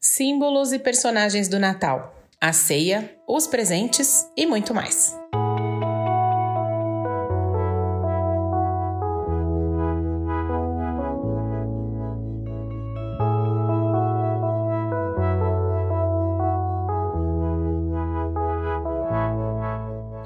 símbolos 0.00 0.72
e 0.72 0.78
personagens 0.78 1.46
do 1.46 1.58
Natal, 1.58 2.14
a 2.40 2.54
ceia, 2.54 3.14
os 3.28 3.46
presentes 3.46 4.26
e 4.34 4.46
muito 4.46 4.74
mais. 4.74 5.14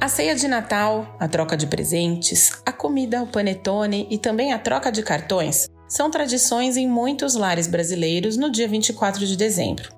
A 0.00 0.09
ceia 0.09 0.36
de 0.36 0.46
Natal, 0.46 1.16
a 1.18 1.27
troca 1.27 1.56
de 1.56 1.66
presentes, 1.66 2.62
a 2.64 2.70
comida, 2.70 3.22
o 3.22 3.27
panetone 3.27 4.06
e 4.09 4.18
também 4.18 4.52
a 4.52 4.59
troca 4.59 4.93
de 4.93 5.02
cartões 5.02 5.68
são 5.95 6.11
tradições 6.11 6.77
em 6.77 6.89
muitos 6.89 7.37
lares 7.37 7.69
brasileiros 7.69 8.37
no 8.37 8.51
dia 8.51 8.67
24 8.67 9.25
de 9.25 9.37
dezembro. 9.37 9.91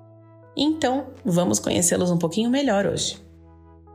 Então, 0.55 1.07
vamos 1.25 1.57
conhecê-los 1.57 2.11
um 2.11 2.19
pouquinho 2.19 2.51
melhor 2.51 2.85
hoje. 2.85 3.17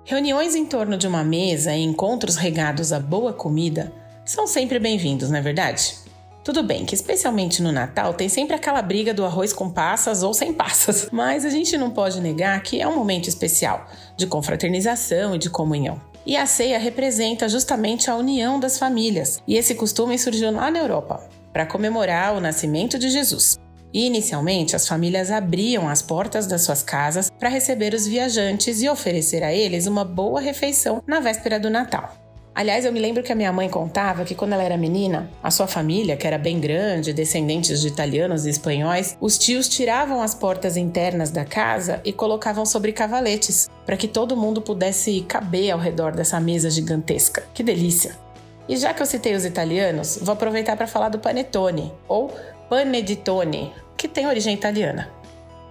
Reuniões 0.05 0.57
em 0.57 0.67
torno 0.67 0.97
de 0.97 1.07
uma 1.07 1.23
mesa 1.23 1.73
e 1.73 1.81
encontros 1.81 2.35
regados 2.35 2.93
a 2.93 2.99
boa 2.99 3.33
comida 3.33 3.93
são 4.25 4.49
sempre 4.49 4.81
bem-vindos, 4.81 5.31
não 5.31 5.39
é 5.39 5.41
verdade? 5.41 5.95
Tudo 6.43 6.65
bem 6.65 6.85
que, 6.85 6.97
especialmente 6.97 7.63
no 7.63 7.71
Natal, 7.71 8.15
tem 8.15 8.29
sempre 8.29 8.57
aquela 8.57 8.83
briga 8.83 9.15
do 9.15 9.25
arroz 9.25 9.53
com 9.53 9.71
passas 9.71 10.25
ou 10.25 10.35
sem 10.35 10.53
passas, 10.53 11.07
mas 11.13 11.45
a 11.45 11.51
gente 11.51 11.79
não 11.79 11.93
pode 11.93 12.21
negar 12.21 12.61
que 12.65 12.81
é 12.81 12.89
um 12.89 12.97
momento 12.97 13.29
especial 13.29 13.87
de 14.17 14.27
confraternização 14.27 15.37
e 15.37 15.39
de 15.39 15.49
comunhão. 15.49 16.01
E 16.27 16.37
a 16.37 16.47
ceia 16.47 16.81
representa 16.81 17.49
justamente 17.49 18.11
a 18.11 18.17
união 18.17 18.59
das 18.59 18.77
famílias, 18.77 19.41
e 19.47 19.57
esse 19.57 19.77
costume 19.77 20.19
surgiu 20.19 20.51
lá 20.51 20.69
na 20.69 20.81
Europa, 20.81 21.29
para 21.53 21.67
comemorar 21.67 22.35
o 22.35 22.41
nascimento 22.41 22.99
de 22.99 23.11
Jesus. 23.11 23.59
E 23.93 24.07
inicialmente, 24.07 24.75
as 24.75 24.89
famílias 24.89 25.31
abriam 25.31 25.89
as 25.89 26.01
portas 26.01 26.47
das 26.47 26.63
suas 26.63 26.83
casas 26.83 27.31
para 27.39 27.51
receber 27.51 27.93
os 27.93 28.07
viajantes 28.07 28.81
e 28.81 28.89
oferecer 28.89 29.43
a 29.43 29.53
eles 29.53 29.87
uma 29.87 30.05
boa 30.05 30.41
refeição 30.41 31.03
na 31.07 31.21
véspera 31.21 31.61
do 31.61 31.69
Natal. 31.69 32.17
Aliás, 32.55 32.85
eu 32.85 32.93
me 32.93 33.01
lembro 33.01 33.23
que 33.23 33.33
a 33.33 33.35
minha 33.35 33.53
mãe 33.53 33.69
contava 33.69 34.25
que 34.25 34.35
quando 34.35 34.53
ela 34.53 34.63
era 34.63 34.77
menina, 34.77 35.31
a 35.43 35.51
sua 35.51 35.67
família, 35.67 36.19
que 36.19 36.27
era 36.27 36.37
bem 36.37 36.61
grande, 36.61 37.13
descendentes 37.13 37.81
de 37.81 37.89
italianos 37.89 38.45
e 38.45 38.51
espanhóis, 38.51 39.17
os 39.21 39.39
tios 39.39 39.69
tiravam 39.69 40.21
as 40.21 40.35
portas 40.35 40.77
internas 40.77 41.31
da 41.31 41.47
casa 41.47 42.01
e 42.05 42.13
colocavam 42.13 42.67
sobre 42.67 42.93
cavaletes, 42.93 43.71
para 43.87 43.97
que 43.97 44.07
todo 44.07 44.37
mundo 44.37 44.61
pudesse 44.61 45.23
caber 45.23 45.71
ao 45.71 45.79
redor 45.79 46.13
dessa 46.13 46.39
mesa 46.39 46.69
gigantesca. 46.69 47.43
Que 47.55 47.63
delícia! 47.63 48.22
E 48.69 48.77
já 48.77 48.95
que 48.95 49.03
eu 49.03 49.07
citei 49.07 49.35
os 49.35 49.45
italianos, 49.45 50.19
vou 50.23 50.33
aproveitar 50.33 50.77
para 50.77 50.87
falar 50.87 51.09
do 51.09 51.19
panetone, 51.19 51.93
ou 52.09 52.33
paneditone, 52.69 53.73
que 53.97 54.09
tem 54.09 54.27
origem 54.27 54.55
italiana. 54.55 55.11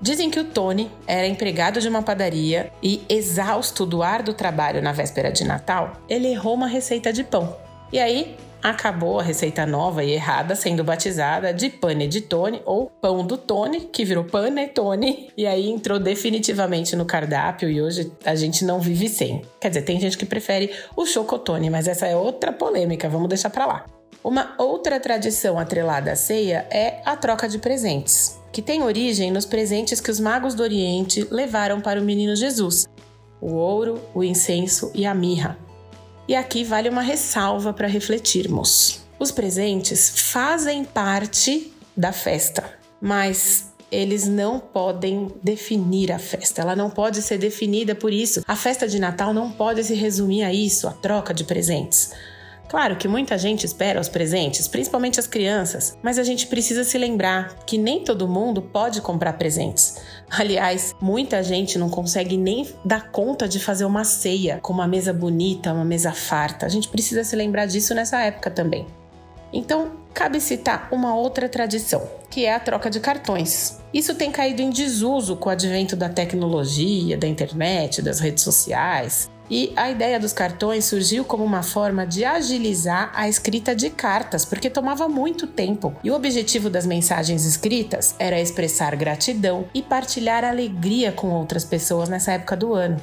Dizem 0.01 0.31
que 0.31 0.39
o 0.39 0.45
Tony 0.45 0.91
era 1.05 1.27
empregado 1.27 1.79
de 1.79 1.87
uma 1.87 2.01
padaria 2.01 2.71
e, 2.81 3.03
exausto 3.07 3.85
do 3.85 4.01
árduo 4.01 4.33
trabalho 4.33 4.81
na 4.81 4.91
véspera 4.91 5.31
de 5.31 5.43
Natal, 5.43 5.93
ele 6.09 6.27
errou 6.27 6.55
uma 6.55 6.67
receita 6.67 7.13
de 7.13 7.23
pão. 7.23 7.55
E 7.93 7.99
aí 7.99 8.35
acabou 8.61 9.19
a 9.19 9.23
receita 9.23 9.65
nova 9.65 10.03
e 10.03 10.11
errada 10.11 10.55
sendo 10.55 10.83
batizada 10.83 11.53
de 11.53 11.69
pane 11.69 12.07
de 12.07 12.21
Tony 12.21 12.61
ou 12.65 12.89
pão 13.01 13.25
do 13.25 13.37
Tony, 13.37 13.81
que 13.81 14.05
virou 14.05 14.23
panetone, 14.23 15.29
e 15.37 15.47
aí 15.47 15.69
entrou 15.69 15.99
definitivamente 15.99 16.95
no 16.95 17.05
cardápio 17.05 17.69
e 17.69 17.81
hoje 17.81 18.11
a 18.25 18.35
gente 18.35 18.63
não 18.63 18.79
vive 18.79 19.09
sem. 19.09 19.41
Quer 19.59 19.69
dizer, 19.69 19.81
tem 19.81 19.99
gente 19.99 20.17
que 20.17 20.25
prefere 20.25 20.71
o 20.95 21.05
chocotone, 21.05 21.69
mas 21.69 21.87
essa 21.87 22.07
é 22.07 22.15
outra 22.15 22.51
polêmica, 22.51 23.09
vamos 23.09 23.29
deixar 23.29 23.49
para 23.49 23.65
lá. 23.65 23.85
Uma 24.23 24.53
outra 24.57 24.99
tradição 24.99 25.57
atrelada 25.57 26.11
à 26.11 26.15
ceia 26.15 26.67
é 26.69 27.01
a 27.03 27.15
troca 27.15 27.49
de 27.49 27.57
presentes 27.57 28.39
que 28.51 28.61
tem 28.61 28.83
origem 28.83 29.31
nos 29.31 29.45
presentes 29.45 30.01
que 30.01 30.11
os 30.11 30.19
magos 30.19 30.53
do 30.53 30.63
Oriente 30.63 31.25
levaram 31.31 31.79
para 31.79 31.99
o 31.99 32.03
menino 32.03 32.35
Jesus: 32.35 32.85
o 33.39 33.53
ouro, 33.53 34.01
o 34.13 34.23
incenso 34.23 34.91
e 34.93 35.05
a 35.05 35.13
mirra. 35.13 35.57
E 36.31 36.35
aqui 36.35 36.63
vale 36.63 36.87
uma 36.87 37.01
ressalva 37.01 37.73
para 37.73 37.89
refletirmos. 37.89 39.01
Os 39.19 39.31
presentes 39.31 40.31
fazem 40.31 40.85
parte 40.85 41.73
da 41.93 42.13
festa, 42.13 42.63
mas 43.01 43.65
eles 43.91 44.29
não 44.29 44.57
podem 44.57 45.29
definir 45.43 46.09
a 46.09 46.17
festa. 46.17 46.61
Ela 46.61 46.73
não 46.73 46.89
pode 46.89 47.21
ser 47.21 47.37
definida 47.37 47.93
por 47.93 48.13
isso. 48.13 48.41
A 48.47 48.55
festa 48.55 48.87
de 48.87 48.97
Natal 48.97 49.33
não 49.33 49.51
pode 49.51 49.83
se 49.83 49.93
resumir 49.93 50.43
a 50.43 50.53
isso, 50.53 50.87
a 50.87 50.93
troca 50.93 51.33
de 51.33 51.43
presentes. 51.43 52.13
Claro 52.71 52.95
que 52.95 53.05
muita 53.05 53.37
gente 53.37 53.65
espera 53.65 53.99
os 53.99 54.07
presentes, 54.07 54.65
principalmente 54.65 55.19
as 55.19 55.27
crianças, 55.27 55.97
mas 56.01 56.17
a 56.17 56.23
gente 56.23 56.47
precisa 56.47 56.85
se 56.85 56.97
lembrar 56.97 57.53
que 57.65 57.77
nem 57.77 58.01
todo 58.01 58.29
mundo 58.29 58.61
pode 58.61 59.01
comprar 59.01 59.33
presentes. 59.33 59.97
Aliás, 60.29 60.95
muita 61.01 61.43
gente 61.43 61.77
não 61.77 61.89
consegue 61.89 62.37
nem 62.37 62.65
dar 62.85 63.11
conta 63.11 63.45
de 63.45 63.59
fazer 63.59 63.83
uma 63.83 64.05
ceia 64.05 64.57
com 64.61 64.71
uma 64.71 64.87
mesa 64.87 65.11
bonita, 65.11 65.73
uma 65.73 65.83
mesa 65.83 66.13
farta. 66.13 66.65
A 66.65 66.69
gente 66.69 66.87
precisa 66.87 67.25
se 67.25 67.35
lembrar 67.35 67.65
disso 67.65 67.93
nessa 67.93 68.21
época 68.21 68.49
também. 68.49 68.87
Então, 69.51 69.91
cabe 70.13 70.39
citar 70.39 70.87
uma 70.93 71.13
outra 71.13 71.49
tradição, 71.49 72.07
que 72.29 72.45
é 72.45 72.55
a 72.55 72.59
troca 72.61 72.89
de 72.89 73.01
cartões. 73.01 73.81
Isso 73.93 74.15
tem 74.15 74.31
caído 74.31 74.61
em 74.61 74.69
desuso 74.69 75.35
com 75.35 75.49
o 75.49 75.51
advento 75.51 75.97
da 75.97 76.07
tecnologia, 76.07 77.17
da 77.17 77.27
internet, 77.27 78.01
das 78.01 78.21
redes 78.21 78.45
sociais. 78.45 79.29
E 79.51 79.73
a 79.75 79.91
ideia 79.91 80.17
dos 80.17 80.31
cartões 80.31 80.85
surgiu 80.85 81.25
como 81.25 81.43
uma 81.43 81.61
forma 81.61 82.07
de 82.07 82.23
agilizar 82.23 83.11
a 83.13 83.27
escrita 83.27 83.75
de 83.75 83.89
cartas, 83.89 84.45
porque 84.45 84.69
tomava 84.69 85.09
muito 85.09 85.45
tempo. 85.45 85.93
E 86.01 86.09
o 86.09 86.15
objetivo 86.15 86.69
das 86.69 86.85
mensagens 86.85 87.43
escritas 87.43 88.15
era 88.17 88.39
expressar 88.39 88.95
gratidão 88.95 89.65
e 89.73 89.81
partilhar 89.81 90.45
alegria 90.45 91.11
com 91.11 91.31
outras 91.31 91.65
pessoas 91.65 92.07
nessa 92.07 92.31
época 92.31 92.55
do 92.55 92.73
ano. 92.73 92.95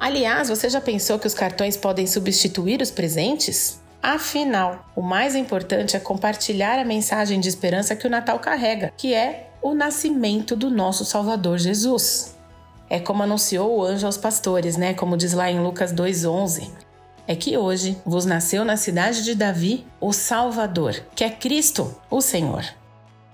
Aliás, 0.00 0.48
você 0.48 0.68
já 0.68 0.80
pensou 0.80 1.16
que 1.16 1.28
os 1.28 1.34
cartões 1.34 1.76
podem 1.76 2.08
substituir 2.08 2.82
os 2.82 2.90
presentes? 2.90 3.80
Afinal, 4.02 4.84
o 4.96 5.00
mais 5.00 5.36
importante 5.36 5.96
é 5.96 6.00
compartilhar 6.00 6.76
a 6.76 6.84
mensagem 6.84 7.38
de 7.38 7.48
esperança 7.48 7.94
que 7.94 8.06
o 8.06 8.10
Natal 8.10 8.40
carrega, 8.40 8.92
que 8.96 9.14
é 9.14 9.50
o 9.62 9.74
nascimento 9.74 10.56
do 10.56 10.68
nosso 10.70 11.04
Salvador 11.04 11.56
Jesus. 11.56 12.33
É 12.88 13.00
como 13.00 13.22
anunciou 13.22 13.78
o 13.78 13.84
anjo 13.84 14.06
aos 14.06 14.16
pastores, 14.16 14.76
né? 14.76 14.94
Como 14.94 15.16
diz 15.16 15.32
lá 15.32 15.50
em 15.50 15.60
Lucas 15.60 15.92
2:11. 15.92 16.70
É 17.26 17.34
que 17.34 17.56
hoje 17.56 17.96
vos 18.04 18.26
nasceu 18.26 18.64
na 18.64 18.76
cidade 18.76 19.24
de 19.24 19.34
Davi 19.34 19.86
o 20.00 20.12
Salvador, 20.12 20.94
que 21.14 21.24
é 21.24 21.30
Cristo, 21.30 21.94
o 22.10 22.20
Senhor. 22.20 22.64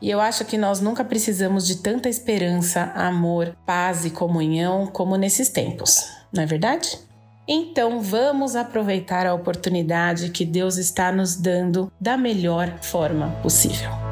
E 0.00 0.08
eu 0.08 0.20
acho 0.20 0.44
que 0.44 0.56
nós 0.56 0.80
nunca 0.80 1.04
precisamos 1.04 1.66
de 1.66 1.76
tanta 1.76 2.08
esperança, 2.08 2.92
amor, 2.94 3.54
paz 3.66 4.04
e 4.04 4.10
comunhão 4.10 4.86
como 4.86 5.16
nesses 5.16 5.50
tempos, 5.50 6.08
não 6.32 6.42
é 6.42 6.46
verdade? 6.46 6.98
Então 7.46 8.00
vamos 8.00 8.54
aproveitar 8.54 9.26
a 9.26 9.34
oportunidade 9.34 10.30
que 10.30 10.44
Deus 10.44 10.76
está 10.76 11.10
nos 11.10 11.36
dando 11.36 11.92
da 12.00 12.16
melhor 12.16 12.78
forma 12.80 13.28
possível. 13.42 14.09